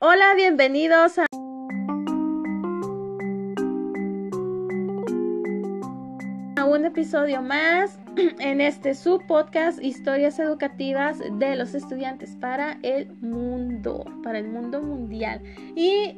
[0.00, 1.26] Hola, bienvenidos a...
[6.56, 7.98] a un episodio más
[8.38, 15.42] en este subpodcast Historias Educativas de los Estudiantes para el mundo, para el mundo mundial.
[15.74, 16.16] Y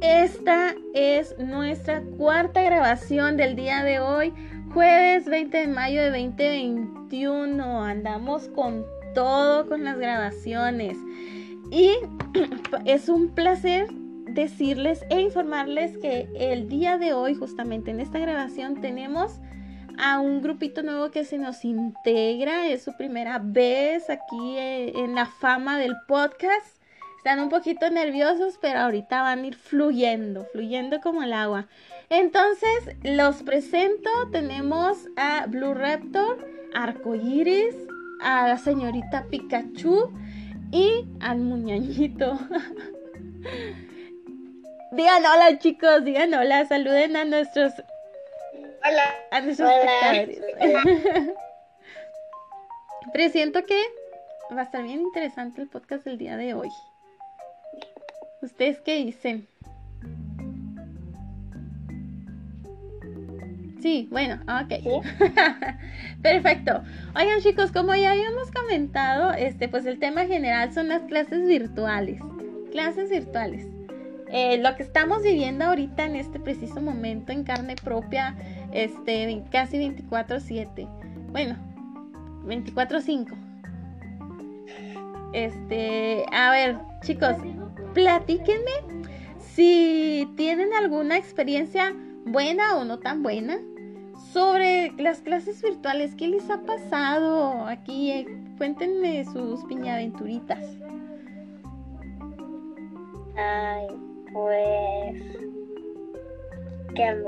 [0.00, 4.32] esta es nuestra cuarta grabación del día de hoy,
[4.74, 7.84] jueves 20 de mayo de 2021.
[7.84, 8.84] Andamos con
[9.14, 10.98] todo con las grabaciones.
[11.70, 11.92] Y
[12.84, 13.88] es un placer
[14.34, 19.40] decirles e informarles que el día de hoy, justamente en esta grabación, tenemos
[19.98, 22.68] a un grupito nuevo que se nos integra.
[22.68, 26.80] Es su primera vez aquí eh, en la fama del podcast.
[27.18, 31.66] Están un poquito nerviosos, pero ahorita van a ir fluyendo, fluyendo como el agua.
[32.08, 34.10] Entonces, los presento.
[34.32, 37.76] Tenemos a Blue Raptor, Arcoiris,
[38.22, 40.10] a la señorita Pikachu
[40.70, 42.32] y al muñañito.
[44.92, 47.72] digan hola chicos, digan hola, saluden a nuestros
[48.84, 49.14] Hola.
[49.30, 50.22] a nuestros Hola.
[50.22, 51.30] espectadores.
[53.12, 53.80] Presiento que
[54.54, 56.70] va a estar bien interesante el podcast del día de hoy.
[58.42, 59.48] ¿Ustedes qué dicen?
[63.80, 64.72] Sí, bueno, ok.
[64.82, 64.90] ¿Sí?
[66.22, 66.82] Perfecto.
[67.16, 72.20] Oigan chicos, como ya habíamos comentado, este, pues el tema general son las clases virtuales.
[72.72, 73.66] Clases virtuales.
[74.30, 78.36] Eh, lo que estamos viviendo ahorita en este preciso momento en carne propia,
[78.72, 80.86] este, casi 24/7.
[81.32, 81.56] Bueno,
[82.44, 83.36] 24/5.
[85.32, 87.36] Este, a ver, chicos,
[87.94, 88.70] platíquenme
[89.38, 91.94] si tienen alguna experiencia
[92.26, 93.58] buena o no tan buena
[94.32, 96.14] sobre las clases virtuales.
[96.14, 98.12] ¿Qué les ha pasado aquí?
[98.12, 98.26] Eh,
[98.58, 100.64] cuéntenme sus piñaventuritas.
[103.36, 103.86] Ay,
[104.32, 105.22] pues
[106.94, 107.24] que a mí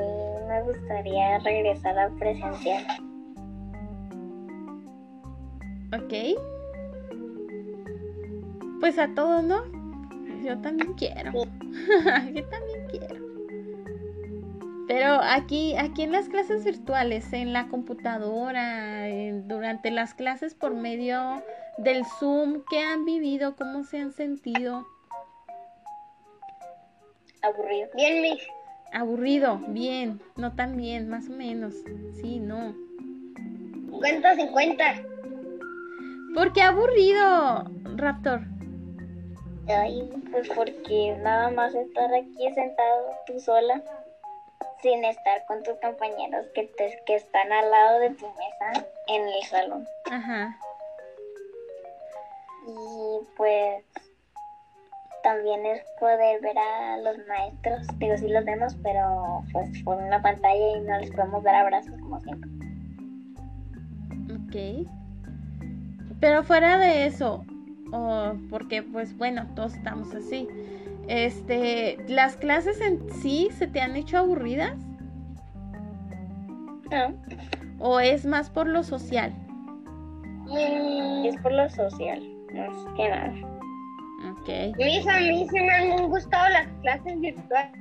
[0.48, 2.84] me gustaría regresar a presencial.
[5.94, 6.38] ¿Ok?
[8.80, 9.62] Pues a todos, ¿no?
[10.44, 11.32] Yo también quiero.
[11.32, 12.71] Yo también.
[14.92, 20.74] Pero aquí, aquí en las clases virtuales, en la computadora, en- durante las clases por
[20.74, 21.42] medio
[21.78, 23.56] del Zoom, ¿qué han vivido?
[23.56, 24.86] ¿Cómo se han sentido?
[27.42, 27.88] Aburrido.
[27.94, 28.42] Bien, Miss.
[28.92, 31.74] Aburrido, bien, no tan bien, más o menos.
[32.20, 32.74] Sí, no.
[33.90, 35.02] 50-50.
[36.34, 37.64] ¿Por qué aburrido,
[37.96, 38.42] Raptor?
[39.68, 43.82] Ay, pues porque nada más estar aquí sentado tú sola,
[44.82, 49.22] sin estar con tus compañeros que, te, que están al lado de tu mesa en
[49.28, 49.86] el salón.
[50.10, 50.56] Ajá.
[52.66, 53.84] Y pues
[55.22, 57.86] también es poder ver a los maestros.
[57.98, 61.94] Digo, sí los vemos, pero pues por una pantalla y no les podemos dar abrazos
[62.00, 62.50] como siempre.
[64.34, 64.88] Ok.
[66.20, 67.44] Pero fuera de eso,
[67.92, 70.48] o porque pues bueno, todos estamos así.
[71.08, 74.76] Este, las clases en sí se te han hecho aburridas
[76.90, 77.14] No,
[77.78, 79.32] o es más por lo social?
[81.24, 82.20] es por lo social,
[82.54, 83.32] más que nada.
[84.32, 84.76] Ok.
[84.76, 87.72] Mis a mí sí me han gustado las clases virtuales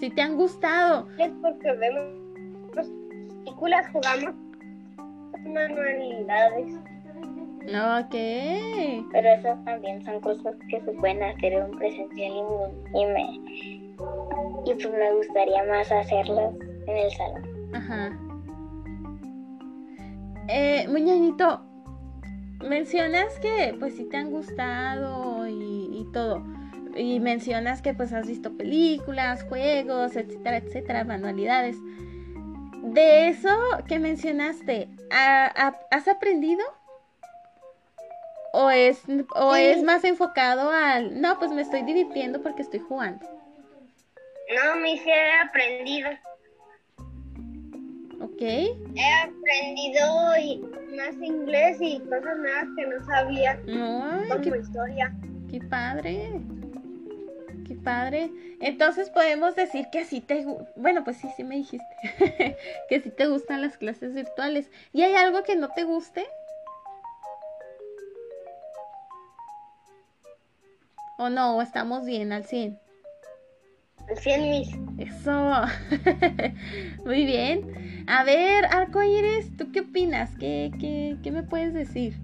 [0.00, 1.06] Si te han gustado.
[1.42, 2.02] porque vemos
[3.44, 4.34] películas, jugamos
[5.46, 6.74] manualidades.
[7.66, 8.14] Ok.
[9.12, 13.40] Pero esas también son cosas que se pueden hacer en presencial y, me- y me
[14.66, 16.52] y pues me gustaría más hacerlas
[16.86, 17.70] en el salón.
[17.74, 18.18] Ajá.
[20.48, 21.60] Eh, Muñeñito,
[22.62, 26.42] mencionas que pues sí te han gustado y, y todo.
[26.96, 31.76] Y mencionas que pues has visto películas, juegos, etcétera, etcétera, manualidades.
[32.82, 33.48] De eso
[33.88, 36.62] que mencionaste, ¿ha- ha- ¿has aprendido?
[38.56, 39.02] ¿O es,
[39.34, 39.62] o Sí.
[39.62, 43.26] es más enfocado al, no, pues me estoy divirtiendo porque estoy jugando?
[44.54, 46.10] No, me sí he aprendido.
[48.20, 48.40] ¿Ok?
[48.40, 50.06] He aprendido
[50.96, 55.12] más inglés y cosas nuevas que no sabía, Ay, como qué historia.
[55.50, 56.40] Qué padre.
[57.66, 58.30] Qué padre.
[58.60, 60.46] Entonces podemos decir que sí te...
[60.76, 61.84] Bueno, pues sí, sí me dijiste.
[62.88, 64.70] que sí te gustan las clases virtuales.
[64.92, 66.24] ¿Y hay algo que no te guste?
[71.18, 71.56] ¿O no?
[71.56, 72.78] ¿O estamos bien al 100?
[74.08, 74.68] Al 100 mis.
[74.98, 75.62] Eso.
[77.04, 78.04] Muy bien.
[78.06, 80.30] A ver, Arcoíris, ¿tú qué opinas?
[80.38, 82.14] ¿Qué, qué, qué me puedes decir?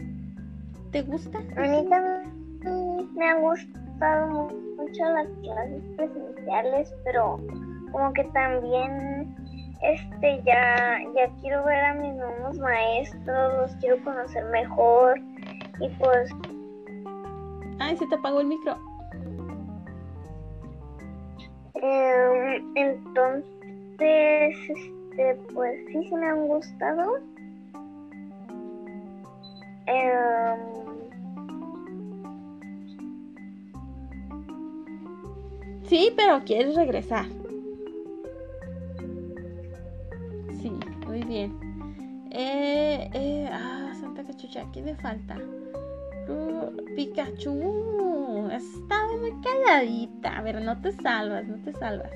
[0.92, 1.38] ¿Te gusta?
[1.38, 7.38] A mí también me ha gustado mucho mucho las clases presenciales, pero
[7.92, 9.34] como que también
[9.82, 15.18] este ya ya quiero ver a mis nuevos maestros, los quiero conocer mejor
[15.80, 16.30] y pues
[17.80, 18.76] Ay, se te apagó el micro.
[21.74, 27.18] em, entonces este pues sí sí me han gustado.
[29.86, 30.80] Em,
[35.90, 37.26] Sí, pero quieres regresar.
[40.62, 40.70] Sí,
[41.04, 41.58] muy bien.
[42.30, 45.36] Eh, eh, ah, Santa Cachucha, ¿qué le falta?
[46.96, 48.64] Pikachu, has
[49.18, 50.36] muy calladita.
[50.36, 52.10] A ver, no te salvas, no te salvas.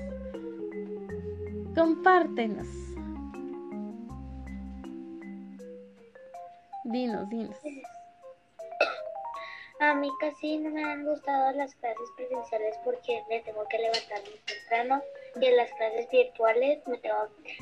[1.75, 2.67] Compártenos.
[6.85, 7.57] Dinos, dinos.
[9.79, 14.21] A mí casi no me han gustado las clases presenciales porque me tengo que levantar
[14.21, 15.01] muy temprano
[15.41, 17.01] y en las clases virtuales me,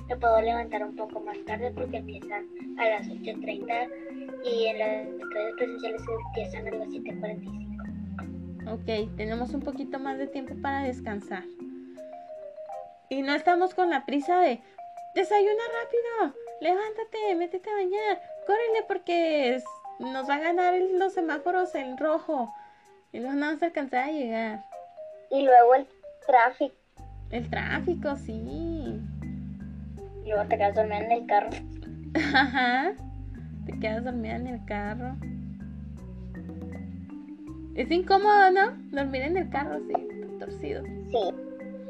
[0.07, 2.47] me puedo levantar un poco más tarde porque empiezan
[2.77, 4.12] a las 8.30
[4.45, 8.73] y en las clases presenciales empiezan a las 7.45.
[8.73, 11.43] Ok, tenemos un poquito más de tiempo para descansar.
[13.09, 14.61] Y no estamos con la prisa de
[15.15, 19.65] desayuna rápido, levántate, métete a bañar, córrele porque es-
[19.99, 22.53] nos va a ganar el- los semáforos en rojo
[23.11, 24.63] y luego no vamos a alcanzar a llegar.
[25.29, 25.87] Y luego el
[26.25, 26.75] tráfico,
[27.31, 28.31] El tráfico, sí.
[28.33, 31.49] y luego te quedas dormida en el carro.
[32.33, 32.93] Ajá.
[33.65, 35.15] Te quedas dormida en el carro.
[37.75, 38.71] Es incómodo, ¿no?
[38.91, 39.93] Dormir en el carro, sí,
[40.39, 40.83] torcido.
[40.83, 41.33] Sí.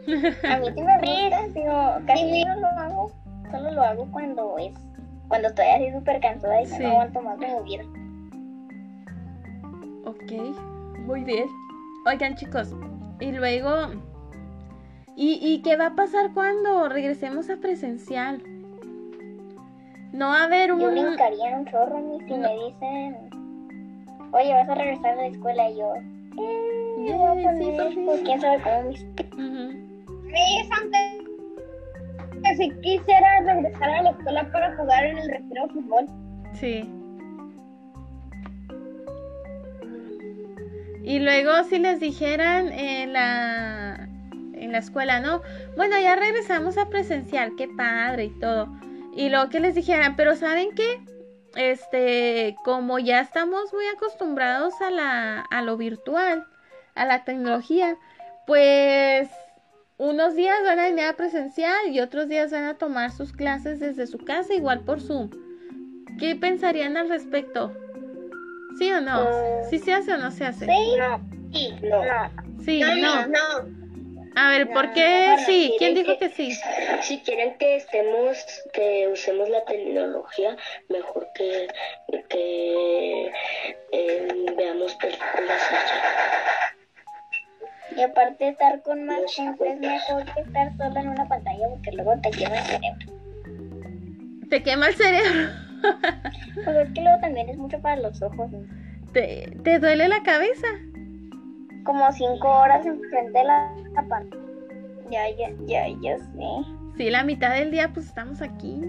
[0.48, 3.12] A mí sí me gusta, digo, casi no lo hago,
[3.52, 4.74] solo lo hago cuando es,
[5.28, 6.84] cuando estoy así súper cansada y Sí.
[6.84, 7.84] no aguanto más de mi vida.
[10.06, 11.48] Ok, muy bien.
[12.06, 12.76] Oigan chicos,
[13.20, 13.72] y luego...
[15.16, 18.42] ¿Y, ¿Y qué va a pasar cuando regresemos a presencial?
[20.14, 20.92] No va a haber Yo un...
[20.92, 23.18] brincaría un chorro, si me dicen,
[24.32, 28.02] oye, vas a regresar a la escuela, y yo, eh, voy a sí, sí.
[28.06, 29.00] pues quién sabe cómo mis...
[29.00, 30.98] Sí, Santa,
[32.44, 36.06] que si quisiera regresar a la escuela para jugar en el recreo de fútbol.
[36.54, 36.90] Sí.
[41.04, 44.08] Y luego si les dijeran en la,
[44.54, 45.42] en la escuela, ¿no?
[45.76, 48.68] Bueno, ya regresamos a presencial, qué padre y todo.
[49.16, 51.00] Y luego que les dijeran, pero ¿saben qué?
[51.56, 56.48] Este, como ya estamos muy acostumbrados a la, a lo virtual,
[56.96, 57.96] a la tecnología,
[58.48, 59.30] pues
[59.98, 63.80] unos días van a venir a presencial y otros días van a tomar sus clases
[63.80, 65.30] desde su casa, igual por Zoom.
[66.20, 67.72] ¿Qué pensarían al respecto?
[68.78, 69.24] ¿Sí o no?
[69.24, 69.70] Mm.
[69.70, 70.66] ¿Sí se hace o no se hace?
[70.66, 71.22] Sí, no,
[71.52, 72.64] sí, no.
[72.64, 73.83] Sí, No, no.
[74.36, 75.76] A ver, ¿por No, qué sí?
[75.78, 76.58] ¿Quién dijo que- que sí?
[77.02, 78.38] Si quieren que estemos,
[78.74, 80.58] que usemos la tecnología,
[80.90, 81.68] mejor que,
[82.30, 83.32] que
[83.92, 84.28] eh,
[84.58, 85.62] veamos películas
[87.96, 91.92] Y aparte estar con más gente es mejor que estar sola en una pantalla porque
[91.92, 94.50] luego te quema el cerebro.
[94.50, 95.50] Te quema el cerebro.
[96.66, 98.52] Pues es que luego también es mucho para los ojos.
[98.52, 98.60] ¿no?
[99.12, 100.68] ¿Te, te duele la cabeza?
[101.84, 104.42] Como cinco horas enfrente de la, la pantalla.
[105.10, 106.66] Ya, ya, ya, ya sé.
[106.98, 108.82] Sí, la mitad del día pues estamos aquí.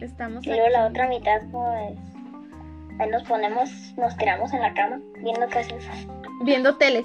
[0.00, 1.98] Estamos Y luego la otra mitad pues
[3.00, 5.74] ahí nos ponemos, nos tiramos en la cama viendo cosas.
[6.44, 7.04] viendo tele.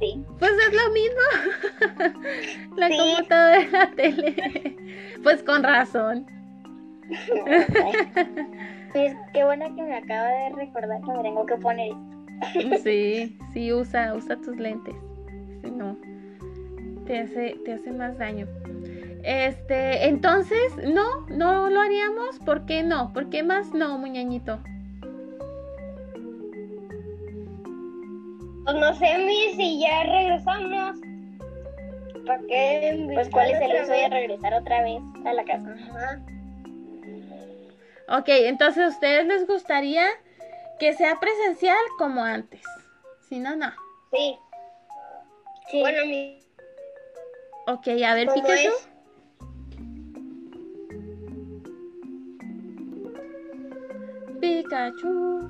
[0.00, 0.22] Sí.
[0.38, 2.16] Pues es lo mismo.
[2.76, 2.98] la Sí.
[2.98, 4.76] computadora y la tele.
[5.22, 6.26] pues con razón.
[8.92, 12.15] Pues qué bueno que me acaba de recordar que me tengo que poner esto.
[12.82, 14.94] Sí, sí, usa, usa tus lentes.
[15.62, 15.96] Si no,
[17.06, 18.46] te hace, te hace más daño.
[19.22, 22.38] Este, entonces, no, no lo haríamos.
[22.40, 23.12] ¿Por qué no?
[23.12, 24.60] ¿Por qué más no, muñeñito?
[28.64, 30.98] Pues no sé, mi, si ya regresamos.
[32.26, 33.08] ¿Para qué?
[33.14, 35.76] Pues cuál es el uso de regresar otra vez a la casa.
[35.90, 36.20] Ajá.
[38.08, 40.06] Ok, entonces a ustedes les gustaría
[40.78, 42.62] que sea presencial como antes.
[43.28, 43.72] Si no, no.
[44.12, 44.38] Sí.
[45.70, 45.80] Sí.
[45.80, 46.38] Bueno, mi.
[47.66, 48.68] Ok, a ver, ¿Cómo Pikachu.
[48.68, 48.88] es?
[54.40, 55.48] Pikachu.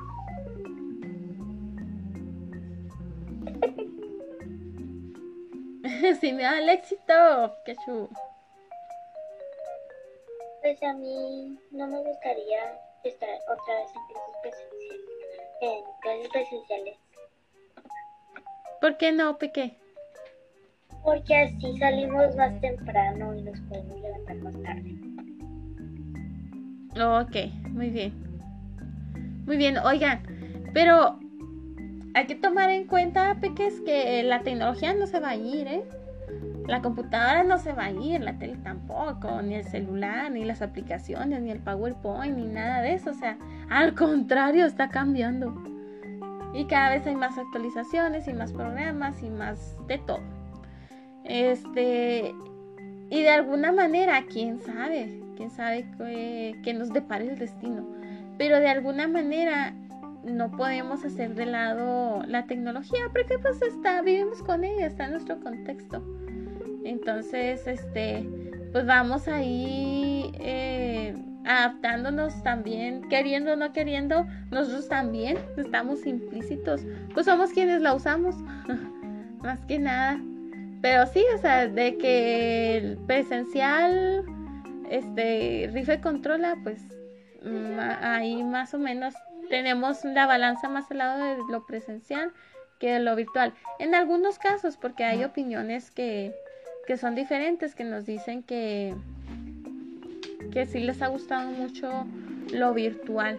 [6.21, 8.09] si me da el éxito, Pikachu.
[10.63, 15.16] Pues a mí no me gustaría estar otra vez en clases presenciales.
[15.61, 16.99] En clases presenciales.
[18.81, 19.79] ¿Por qué no, Peque?
[21.03, 24.97] Porque así salimos más temprano y nos podemos levantar más tarde.
[26.99, 28.13] Ok, muy bien.
[29.47, 30.23] Muy bien, oigan,
[30.75, 31.19] pero
[32.15, 35.85] hay que tomar en cuenta, Peques, que la tecnología no se va a ir, ¿eh?
[36.67, 40.63] La computadora no se va a ir, la tele tampoco, ni el celular, ni las
[40.63, 43.11] aplicaciones, ni el PowerPoint, ni nada de eso.
[43.11, 43.39] O sea,
[43.71, 45.55] al contrario, está cambiando.
[46.55, 50.21] Y cada vez hay más actualizaciones y más programas y más de todo.
[51.25, 52.35] Este,
[53.11, 55.87] y de alguna manera, quién sabe, quién sabe
[56.63, 57.87] qué, nos depara el destino.
[58.39, 59.75] Pero de alguna manera
[60.25, 65.13] no podemos hacer de lado la tecnología porque pues está, vivimos con ella, está en
[65.13, 66.03] nuestro contexto.
[66.85, 68.29] Entonces, este,
[68.73, 76.83] pues vamos ahí eh, adaptándonos también, queriendo o no queriendo, nosotros también estamos implícitos,
[77.15, 78.37] pues somos quienes la usamos,
[79.43, 80.21] más que nada.
[80.83, 84.25] Pero sí, o sea, de que el presencial,
[84.91, 86.81] este, rife controla, pues
[88.03, 89.15] ahí más o menos
[89.49, 92.33] tenemos la balanza más al lado de lo presencial
[92.79, 93.55] que de lo virtual.
[93.79, 96.35] En algunos casos, porque hay opiniones que,
[96.87, 98.95] que son diferentes, que nos dicen que,
[100.53, 102.07] que sí les ha gustado mucho
[102.53, 103.39] lo virtual.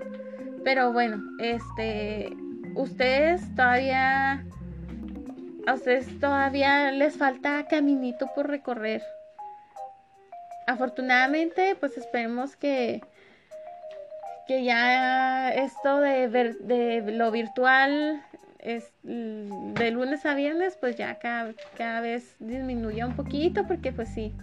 [0.64, 2.36] Pero bueno, este,
[2.76, 4.44] ustedes todavía,
[5.66, 9.02] a ustedes todavía les falta caminito por recorrer.
[10.68, 13.02] Afortunadamente, pues esperemos que,
[14.48, 18.22] que ya esto de, ver, de lo virtual
[18.68, 24.10] es de lunes a viernes, pues ya cada, cada vez disminuye un poquito, porque pues
[24.10, 24.34] sí,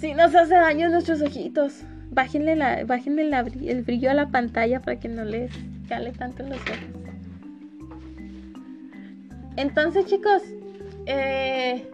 [0.00, 1.84] sí nos hace daño nuestros ojitos.
[2.10, 3.30] Bájenle, la, bájenle
[3.70, 5.52] el brillo a la pantalla para que no les
[5.88, 7.06] cale tanto los ojos.
[9.56, 10.42] Entonces, chicos,
[11.06, 11.88] eh,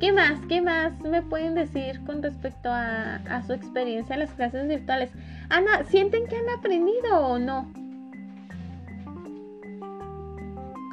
[0.00, 0.40] ¿qué más?
[0.48, 5.10] ¿Qué más me pueden decir con respecto a, a su experiencia en las clases virtuales?
[5.48, 7.85] Ana, ¿sienten que han aprendido o no?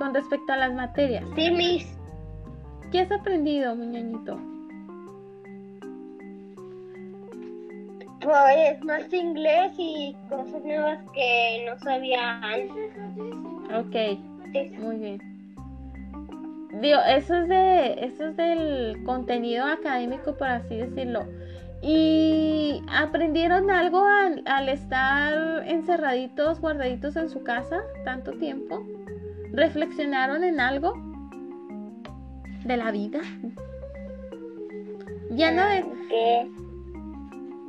[0.04, 1.24] Con respecto a las materias.
[1.34, 1.98] Sí, Miss.
[2.92, 4.38] ¿Qué has aprendido, muñeñito?
[8.20, 12.92] Pues más inglés y cosas nuevas que no sabía antes.
[13.74, 14.20] Ok,
[14.78, 15.20] muy bien.
[16.82, 21.26] Digo, eso es de, eso es del contenido académico, por así decirlo.
[21.82, 28.86] ¿Y aprendieron algo al estar encerraditos, guardaditos en su casa tanto tiempo?
[29.54, 30.94] ¿Reflexionaron en algo
[32.66, 33.22] de la vida?
[35.30, 35.86] Ya no es...
[36.10, 36.52] Que,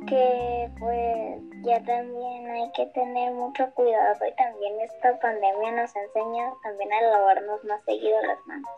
[0.07, 6.53] que pues ya también hay que tener mucho cuidado y también esta pandemia nos enseña
[6.63, 8.69] también a lavarnos más seguido las manos.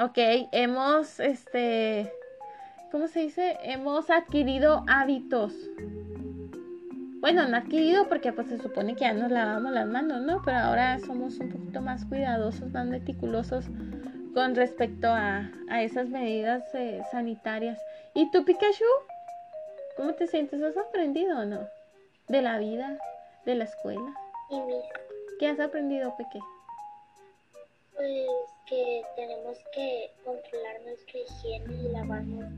[0.00, 2.10] Ok, hemos, este,
[2.90, 3.58] ¿cómo se dice?
[3.64, 5.54] Hemos adquirido hábitos
[7.24, 10.42] bueno, no adquirido porque pues se supone que ya nos lavamos las manos, ¿no?
[10.44, 13.64] Pero ahora somos un poquito más cuidadosos, más meticulosos
[14.34, 17.80] con respecto a, esas medidas eh, sanitarias.
[18.12, 18.84] ¿Y tú, Pikachu?
[19.96, 20.62] ¿Cómo te sientes?
[20.62, 21.66] ¿Has aprendido o no?
[22.28, 22.98] De la vida,
[23.46, 24.14] de la escuela.
[24.50, 24.60] ¿Y
[25.38, 26.40] ¿Qué has aprendido, Peque?
[27.96, 28.28] Pues
[28.66, 32.50] que tenemos que controlar nuestra higiene y lavarnos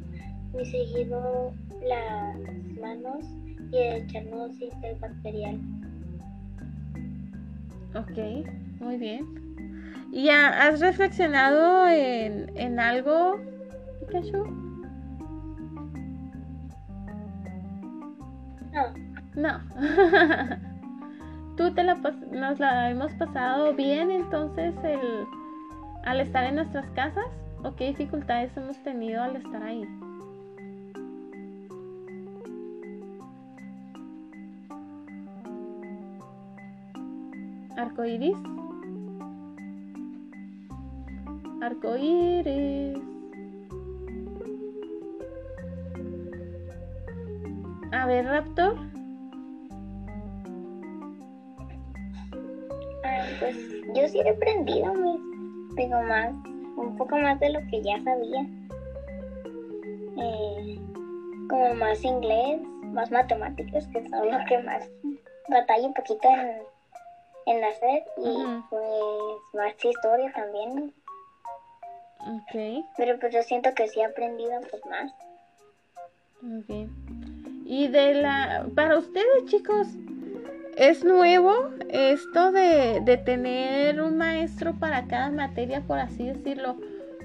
[0.51, 1.55] muy seguido
[1.85, 2.37] las
[2.81, 3.25] manos
[3.73, 4.53] y echarnos
[5.01, 5.61] bacterial.
[7.95, 8.47] Ok,
[8.81, 9.27] muy bien.
[10.13, 13.41] ¿Y has reflexionado en, en algo,
[14.01, 14.45] Pikachu?
[18.73, 18.95] No.
[19.35, 19.61] No.
[21.57, 21.95] Tú te la
[22.33, 25.27] nos la hemos pasado bien entonces el
[26.05, 27.27] al estar en nuestras casas
[27.63, 29.85] o qué dificultades hemos tenido al estar ahí?
[37.97, 38.37] Arcoiris.
[41.63, 42.99] Arcoiris.
[47.93, 48.77] A ver, Raptor.
[53.41, 53.57] pues
[53.95, 54.93] yo sí he aprendido,
[55.77, 56.35] digo más,
[56.77, 58.47] un poco más de lo que ya sabía.
[60.19, 60.79] Eh,
[61.49, 62.61] como más inglés,
[62.93, 64.87] más matemáticas, que son lo que más
[65.49, 66.76] batalla un poquito en
[67.47, 68.85] en la sed y pues
[69.55, 70.93] más historia también.
[72.21, 72.85] Ok.
[72.97, 75.13] Pero pues yo siento que sí he aprendido pues más.
[76.43, 76.89] Ok.
[77.65, 78.67] Y de la...
[78.75, 79.89] Para ustedes chicos,
[80.77, 86.77] es nuevo esto de, de tener un maestro para cada materia, por así decirlo.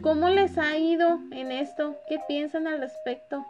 [0.01, 1.95] ¿Cómo les ha ido en esto?
[2.07, 3.45] ¿Qué piensan al respecto?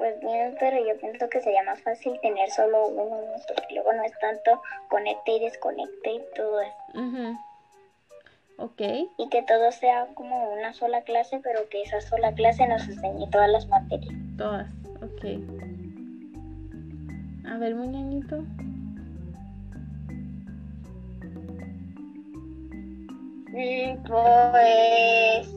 [0.00, 4.02] Pues bien, pero yo pienso que sería más fácil tener solo uno, porque luego no
[4.02, 6.74] es tanto conecte y desconecte y todo eso.
[6.94, 7.36] Ujú.
[8.56, 8.80] Ok,
[9.18, 13.28] Y que todo sea como una sola clase, pero que esa sola clase nos enseñe
[13.30, 14.14] todas las materias.
[14.38, 14.70] todas.
[15.02, 15.26] Ok.
[17.46, 18.36] A ver, muñeñito.
[23.52, 25.54] Mm, Pues.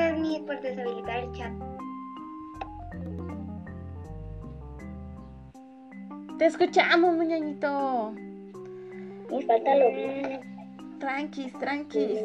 [0.00, 1.52] Gracias, Mi, por deshabilitar el chat.
[6.38, 8.14] Te escuchamos, muñeñito.
[9.30, 10.40] Y falta lo bien.
[11.00, 12.18] Tranquis, tranquis.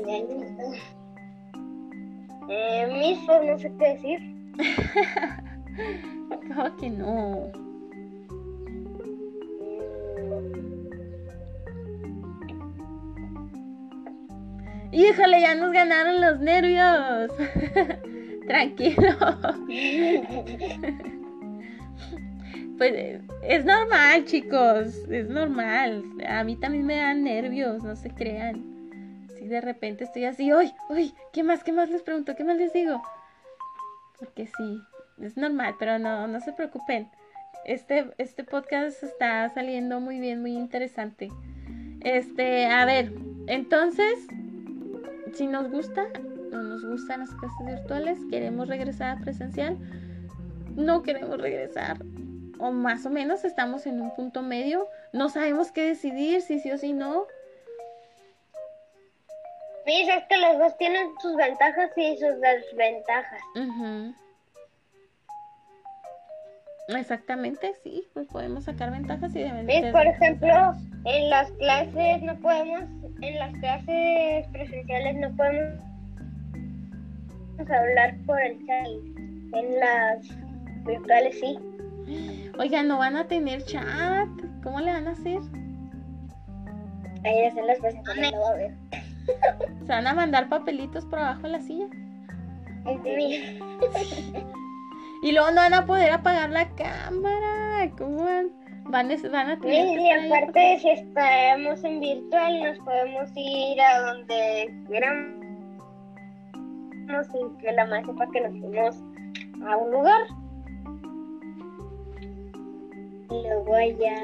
[2.47, 4.19] Eh, mis, pues no sé qué decir.
[6.47, 7.64] ¿Cómo que no?
[14.95, 17.31] Híjole, ya nos ganaron los nervios.
[18.47, 19.11] Tranquilo.
[22.77, 24.95] Pues es normal, chicos.
[25.09, 26.03] Es normal.
[26.27, 28.89] A mí también me dan nervios, no se crean.
[29.37, 31.63] Si de repente estoy así, uy, uy, ¿qué más?
[31.63, 32.35] ¿Qué más les pregunto?
[32.35, 33.01] ¿Qué más les digo?
[34.19, 34.81] Porque sí,
[35.21, 37.07] es normal, pero no, no se preocupen.
[37.63, 41.29] Este, este podcast está saliendo muy bien, muy interesante.
[42.01, 43.13] Este, a ver,
[43.47, 44.27] entonces,
[45.35, 46.07] si nos gusta,
[46.51, 49.77] no nos gustan las clases virtuales, queremos regresar a presencial,
[50.75, 51.97] no queremos regresar,
[52.59, 56.71] o más o menos estamos en un punto medio, no sabemos qué decidir, si sí
[56.71, 57.25] o si no.
[59.85, 63.41] Mis, es que los dos tienen sus ventajas y sus desventajas.
[66.87, 69.91] Exactamente, sí, pues podemos sacar ventajas y desventajas.
[69.91, 70.73] por ejemplo,
[71.05, 72.83] en las clases no podemos,
[73.21, 75.79] en las clases presenciales no podemos
[77.59, 78.87] hablar por el chat.
[79.53, 80.27] En las
[80.85, 81.57] virtuales sí.
[82.59, 84.27] Oigan, no van a tener chat,
[84.63, 85.39] ¿cómo le van a hacer?
[87.23, 88.73] Ahí hacen las presentaciones, no va a haber.
[89.79, 91.87] ¿Se van a mandar papelitos por abajo de la silla?
[93.03, 93.59] Mi,
[95.23, 97.89] Y luego no van a poder apagar la cámara.
[97.97, 98.51] ¿Cómo van?
[98.87, 103.29] Van, a- van a tener que y ahí aparte si estamos en virtual nos podemos
[103.35, 105.35] ir a donde queramos
[107.31, 108.95] sin que la maestra sepa que nos fuimos
[109.67, 110.21] a un lugar.
[113.31, 114.15] Y luego allá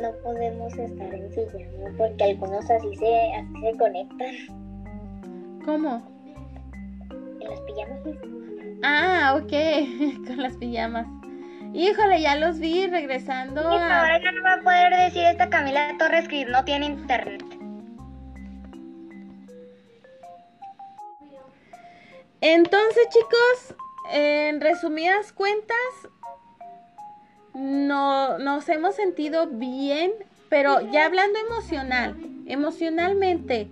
[0.00, 1.96] no podemos estar en silla, ¿no?
[1.96, 4.34] Porque algunos así se, así se conectan
[5.64, 6.02] ¿Cómo?
[7.40, 8.00] en las pijamas.
[8.82, 9.52] Ah, ok,
[10.26, 11.06] con las pijamas.
[11.74, 14.00] Híjole, ya los vi regresando a...
[14.00, 17.44] Ahora no va a poder decir esta Camila Torres que no tiene internet.
[22.40, 23.74] Entonces, chicos,
[24.12, 25.76] en resumidas cuentas,
[27.54, 30.12] no, nos hemos sentido bien,
[30.48, 33.68] pero ya hablando emocional, emocionalmente,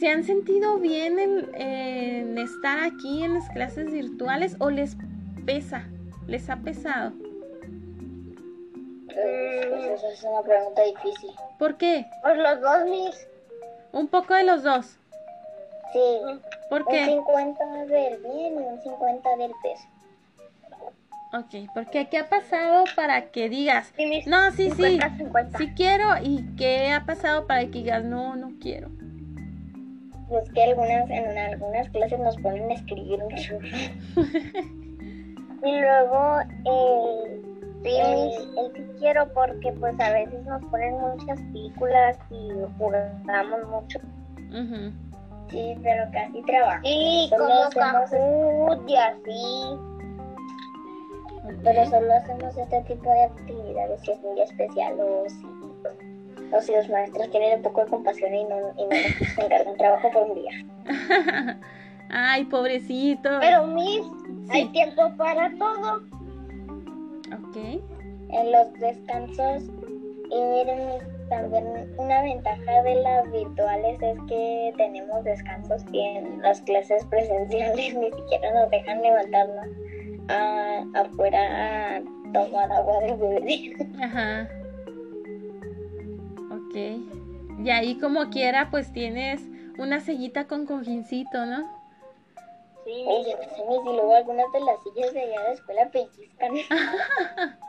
[0.00, 4.96] ¿se han sentido bien en, en estar aquí en las clases virtuales o les
[5.46, 5.86] pesa?
[6.26, 7.27] ¿Les ha pesado?
[9.10, 11.30] Esa es una pregunta difícil.
[11.58, 12.06] ¿Por qué?
[12.22, 13.28] Pues los dos mis.
[13.92, 14.98] Un poco de los dos.
[15.92, 16.20] Sí,
[16.68, 17.06] ¿Por un qué?
[17.06, 19.84] 50 del bien y un 50 del peso.
[21.32, 25.58] Ok, porque ¿qué ha pasado para que digas, Sí, no, sí, sí, 50, 50.
[25.58, 28.88] sí quiero y qué ha pasado para que digas, no, no quiero?
[30.28, 33.66] Pues que algunas, en algunas clases nos ponen a escribir un chorro.
[35.64, 37.42] Y luego, eh,
[37.92, 38.36] mis.
[38.56, 43.98] el sí quiero porque pues a veces nos ponen muchas películas y jugamos mucho.
[44.50, 44.92] Ujú.
[45.50, 46.80] Sí, pero casi trabajo.
[46.84, 49.78] Sí, Solo como hacemos y así.
[51.64, 55.46] Pero solo hacemos este tipo de actividades si es muy especial o si,
[56.54, 59.76] o si los maestros tienen un poco de compasión y no, y no nos encargan
[59.76, 60.50] trabajo por un día.
[62.10, 63.30] Ay, pobrecito.
[63.40, 64.02] Pero, mis,
[64.50, 66.02] hay tiempo para todo.
[67.32, 67.56] Ok.
[68.30, 69.64] En los descansos,
[70.30, 71.64] y miren, también
[71.98, 78.10] una ventaja de las virtuales es que tenemos descansos y en las clases presenciales ni
[78.10, 79.66] siquiera nos dejan levantarnos
[80.28, 83.76] a, afuera a tomar agua del bebé.
[84.02, 84.48] Ajá.
[86.50, 87.64] Ok.
[87.64, 89.40] Y ahí como quiera, pues tienes
[89.78, 91.77] una sellita con cojincito, ¿no?
[92.88, 96.54] Sí, Oye, y luego algunas de las sillas de allá de la escuela pellizcan.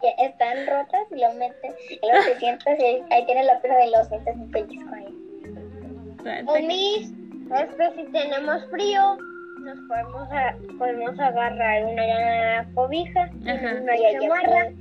[0.00, 3.76] que están rotas y lo y luego te sientas y ahí, ahí tienes la pena
[3.78, 6.44] de los sientas un pellizco ahí.
[6.46, 7.10] O mis,
[7.52, 9.16] este, si tenemos frío,
[9.58, 14.72] nos podemos, a, podemos agarrar una cobija, una chamarra.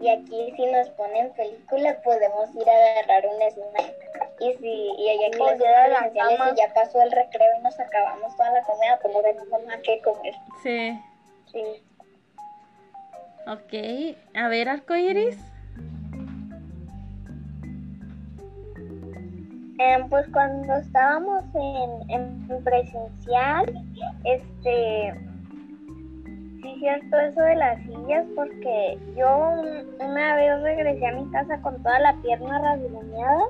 [0.00, 4.03] Y aquí si nos ponen película podemos ir a agarrar un snack.
[4.40, 5.38] Y si y allá aquí
[5.90, 9.64] las si ya pasó el recreo y nos acabamos toda la comida, pues no tenemos
[9.64, 10.34] nada que comer.
[10.62, 11.00] Sí.
[11.52, 11.62] Sí.
[13.46, 14.16] Ok.
[14.36, 15.38] A ver, arcoiris.
[19.78, 23.74] Eh, pues cuando estábamos en, en presencial,
[24.24, 25.14] este
[26.62, 29.62] sí cierto eso de las sillas porque yo
[30.00, 33.44] una vez regresé a mi casa con toda la pierna rasguñada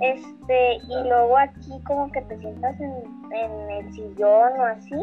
[0.00, 4.94] este y luego aquí como que te sientas en, el sillón o así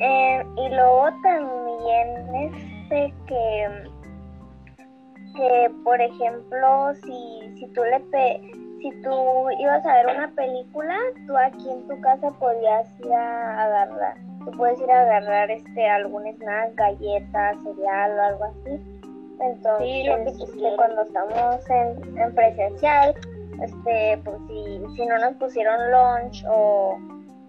[0.00, 3.84] eh, y luego también este que
[5.36, 8.40] que por ejemplo si, si tú le pe
[8.80, 13.64] si tú ibas a ver una película tú aquí en tu casa podías ir a
[13.64, 19.00] agarrar tú puedes ir a agarrar este algún snack, galletas, cereal o algo así.
[19.40, 23.14] Entonces, este, cuando estamos en, presencial,
[23.62, 26.98] este, pues si, si no nos pusieron lunch o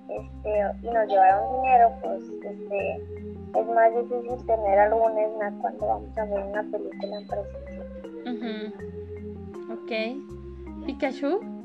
[0.09, 6.17] este y nos llevaron dinero, pues este es más difícil tener algún snack cuando vamos
[6.17, 8.73] a ver una película en presencial.
[9.71, 10.85] Ok.
[10.85, 11.55] Pikachu.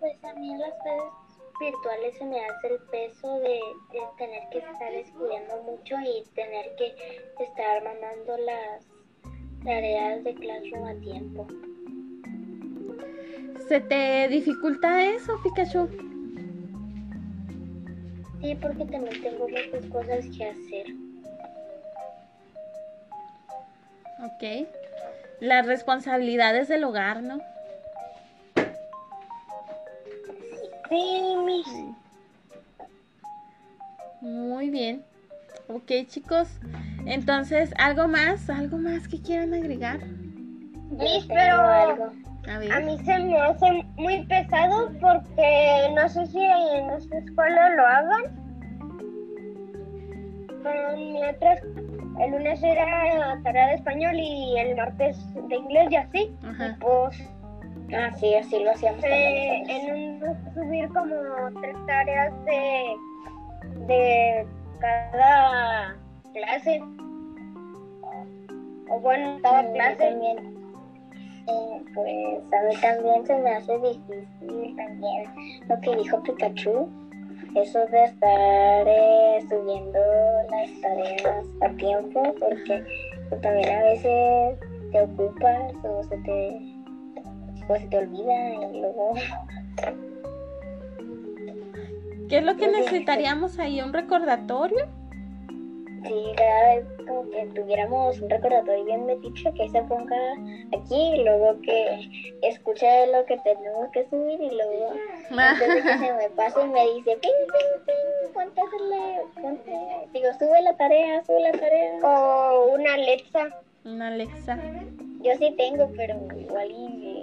[0.00, 1.12] pues a mí en las redes
[1.60, 3.60] virtuales se me hace el peso de,
[4.16, 6.94] tener que estar estudiando mucho y tener que
[7.38, 8.84] estar mandando las
[9.64, 11.46] tareas de Classroom a tiempo.
[13.68, 15.88] ¿Se te dificulta eso, Pikachu?
[18.40, 20.86] Sí, porque también tengo muchas cosas que hacer.
[24.24, 24.68] Ok.
[25.40, 27.40] Las responsabilidades del hogar, ¿no?
[34.20, 35.09] Muy bien.
[35.72, 36.58] Ok, chicos.
[37.06, 38.50] Entonces, ¿algo más?
[38.50, 40.00] ¿Algo más que quieran agregar?
[40.90, 47.18] Miss, pero a, mí se me hace muy pesado porque no sé si en nuestra
[47.18, 48.22] escuela lo hagan.
[50.62, 51.54] Pero en mi otra,
[52.20, 55.16] el lunes era tarea de español y el martes
[55.48, 56.18] de inglés y así.
[56.42, 57.16] Y pues
[57.92, 59.02] Ah, sí, así lo hacíamos.
[59.04, 62.96] en un subir como tres tareas de,
[63.86, 64.46] de
[64.80, 65.96] cada
[66.32, 66.82] clase.
[68.90, 69.96] O bueno, cada clase.
[69.96, 70.38] También,
[71.46, 75.24] eh, pues a mí también se me hace difícil también
[75.68, 76.88] lo que dijo Pikachu.
[77.54, 79.98] Eso de estar eh, subiendo
[80.50, 82.84] las tareas a tiempo, porque
[83.28, 84.58] pues, también a veces
[84.92, 86.80] te ocupas o se te
[87.66, 89.14] pues se te olvida y luego...
[92.30, 93.80] ¿Qué es lo que necesitaríamos ahí?
[93.80, 94.86] ¿Un recordatorio?
[96.04, 100.16] Sí, cada vez como que tuviéramos un recordatorio bien metido que se ponga
[100.72, 102.08] aquí y luego que
[102.42, 104.92] escuche lo que tenemos que subir y luego
[105.30, 108.62] antes de que se me pase me dice, ping, ping, ping, ponte,
[109.42, 109.72] ponte,
[110.12, 111.98] digo, sube la tarea, sube la tarea.
[112.02, 113.60] O una Alexa.
[113.84, 114.56] Una Alexa.
[115.20, 117.19] Yo sí tengo, pero igual y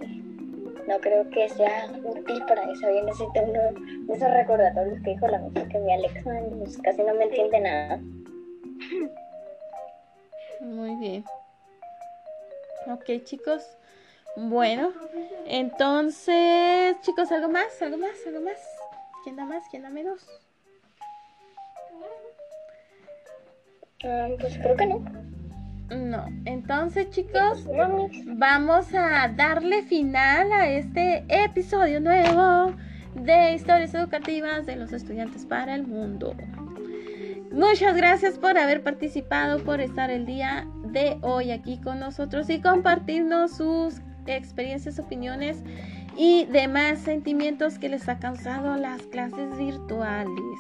[0.88, 2.90] no creo que sea útil para eso.
[2.90, 3.62] Yo necesito uno
[4.08, 7.60] de esos recordatorios que dijo la mujer que mi Alexa pues, casi no me entiende
[7.60, 8.00] nada.
[10.62, 11.26] Muy bien.
[12.88, 13.78] Ok, chicos.
[14.36, 14.94] Bueno,
[15.46, 17.82] entonces, chicos, ¿algo más?
[17.82, 18.16] ¿Algo más?
[18.26, 18.60] ¿Algo más?
[19.24, 19.64] ¿Quién da más?
[19.70, 20.26] ¿Quién da menos?
[24.04, 25.27] Ah, pues creo que no.
[25.90, 27.66] No, entonces chicos,
[28.26, 32.74] vamos a darle final a este episodio nuevo
[33.16, 36.36] de historias educativas de los estudiantes para el mundo.
[37.52, 42.60] Muchas gracias por haber participado, por estar el día de hoy aquí con nosotros y
[42.60, 45.64] compartirnos sus experiencias, opiniones
[46.18, 50.60] y demás sentimientos que les ha causado las clases virtuales.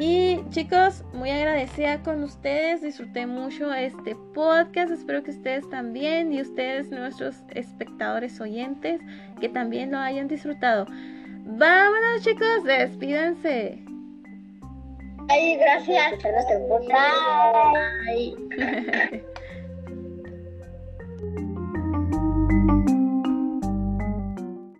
[0.00, 6.40] Y chicos, muy agradecida con ustedes, disfruté mucho este podcast, espero que ustedes también y
[6.40, 9.00] ustedes nuestros espectadores oyentes
[9.40, 10.86] que también lo hayan disfrutado.
[11.46, 13.82] Vámonos chicos, despídense.
[15.30, 16.22] Ay, gracias.
[18.06, 19.24] Bye.